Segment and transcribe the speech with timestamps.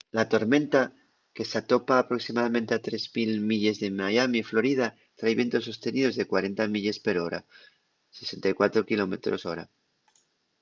[0.17, 0.79] la tormenta
[1.35, 4.87] que s’atopa aproximadamente a 3.000 milles de miami florida
[5.19, 7.39] trai vientos sosteníos de 40 milles per hora
[8.17, 9.61] 64 km/h